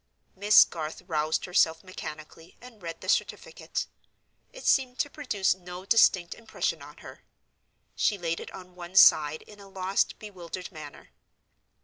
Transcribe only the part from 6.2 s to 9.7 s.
impression on her: she laid it on one side in a